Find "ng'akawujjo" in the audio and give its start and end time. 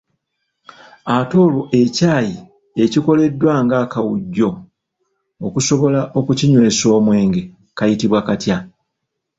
3.65-4.49